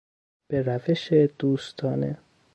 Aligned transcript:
به 0.47 0.57
روش 0.61 1.13
دوستانه 1.13 2.17